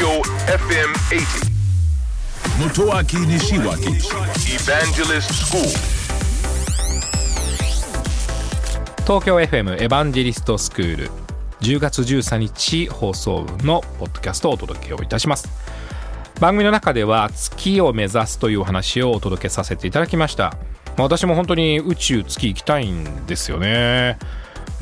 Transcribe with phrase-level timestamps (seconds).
[0.00, 1.50] Tokyo FM 80.
[2.58, 4.00] Motoaki Nishiwaki
[4.48, 5.62] Evangelist School.
[9.02, 11.10] 東京 FM エヴァンジェリストスクール
[11.60, 15.50] 10月13日放送分のポッドキャストをお届けをいたします。
[16.40, 20.56] 番組の中では月を目指すというお話をお届けさせていただきました。
[20.96, 24.18] 私も本当に宇宙月行きたいんですよね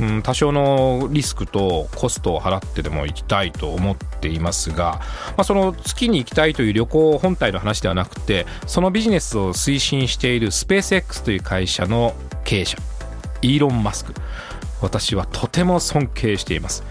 [0.00, 12.78] うん、多少のリスクとコストを払ってでも行きたいと思っていますが、まあ、その月に行きたいという旅行本体の話ではなくてそのビジネスを推進しているスペース X という会社の経営者
[13.42, 14.14] イーロン・マスク。
[14.80, 16.84] 私はとても尊敬しています。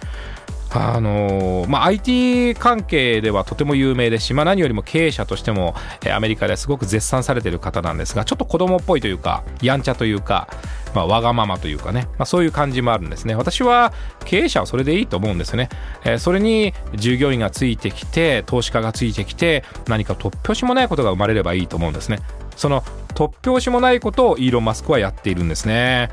[0.74, 10.48] あのまあ、IT 関係ではとても有名ですし、まあ、何よりも経営者としてもえアメリカですごく絶賛されてる方なんですがちょっと子供っぽいというかやんちゃというか、
[10.94, 13.36] まあ、わがままというかね、まあ、そういう感じもあるんですね。
[13.36, 13.94] 私は
[14.26, 15.70] 経営者はそれでいいと思うんですよね、
[16.04, 22.20] えーそれに従業員がついてきて投資家がついてきて何か突拍子もないことが生まれればいいと思うんですね。
[22.56, 22.82] その
[23.14, 26.10] 突拍子もないことをイーロン・マスクはやっているんですね。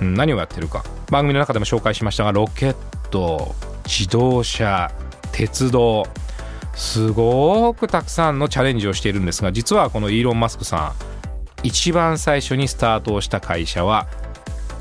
[0.00, 0.84] うん何をやってるか。
[1.10, 2.76] 番組の中でも紹介しましたがロケッ
[3.10, 3.54] ト。
[3.84, 4.90] 自動車
[5.32, 6.04] 鉄道。
[6.74, 10.92] すごくたくさんのチャレンジをしているんですが実はこのイーロン・マスクさん
[11.62, 14.08] 一番最初にスタートをした会社は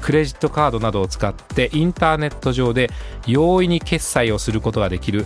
[0.02, 2.90] クレジットカードなどを使ってインターネット上で
[3.26, 5.26] 容易に決済をすることができる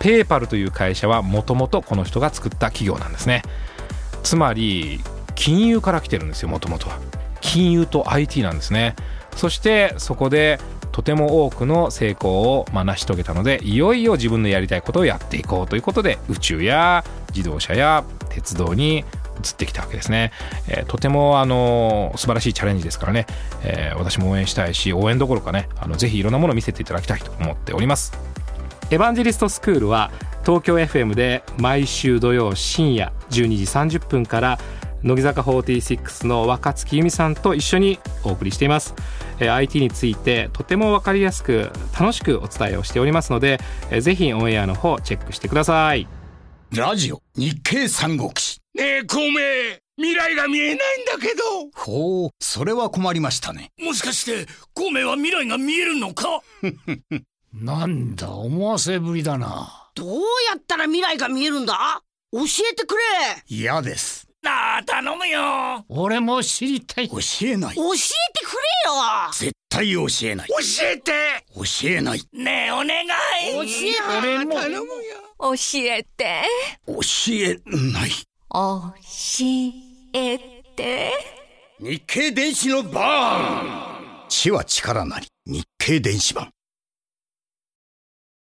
[0.00, 3.42] ペーパルという会社はもともとこの人が作った企業なんですね。
[4.22, 5.00] つまり
[5.34, 6.98] 金融から来てるんですよもともとは。
[7.40, 8.96] 金融と IT なんですね。
[9.36, 10.60] そしてそこで
[10.92, 17.04] とても多くの成功をま成し遂げたのでいよいよ自分のやりたいことをやっていこうということで宇宙や
[17.34, 19.04] 自動車や鉄道に
[19.42, 20.30] 移ってきたわけですね、
[20.68, 23.26] えーとてもあの素晴らしいチャレンジですからね、
[23.64, 28.12] えー私も応援したいし応援どころかねあのぜひいろんなものを見せていただきたいと思っております。
[28.90, 30.10] エヴァンジェリストスクールは
[30.44, 34.58] 東京 FM で毎週土曜深夜12時30分から
[35.02, 38.94] 乃木坂46の若月由美さんと一緒にお送りしています。
[39.40, 43.58] えー IT についてとても分かりやすく楽しくお伝えをしておりますので
[43.90, 46.06] えーぜひオンエアの方チェックしてください。
[46.74, 48.60] ラジオ日経三国志。
[48.74, 49.38] ねえ、孔明、
[49.98, 51.42] 未来が見えないんだけど。
[51.74, 53.70] ほうそれは困りましたね。
[53.78, 56.40] もしかして、孔明は未来が見えるのか？
[57.52, 59.90] なんだ思わせぶりだな。
[59.94, 60.08] どう
[60.48, 62.00] やったら未来が見えるんだ？
[62.32, 62.40] 教
[62.70, 63.00] えてくれ。
[63.48, 64.21] 嫌です
[64.84, 65.84] 頼むよ。
[65.88, 67.08] 俺も知りたい。
[67.08, 67.74] 教えない。
[67.74, 69.30] 教えてくれよ。
[69.32, 70.48] 絶対教えない。
[70.48, 70.54] 教
[70.86, 71.12] えて。
[71.54, 72.22] 教えない。
[72.32, 73.08] ねえ、お願い。
[73.52, 74.54] 教え俺も。
[74.54, 74.86] 頼むよ。
[75.38, 76.42] 教えて。
[76.86, 76.94] 教
[77.32, 77.60] え
[77.92, 78.10] ない。
[78.50, 78.92] 教
[80.14, 80.38] え
[80.76, 81.12] て。
[81.80, 85.26] 日経電子のバーン知は力なり。
[85.46, 86.50] 日経電子版